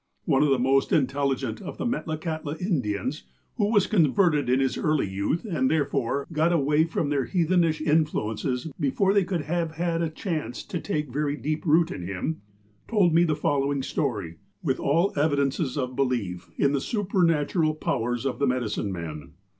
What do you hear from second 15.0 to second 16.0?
evidences of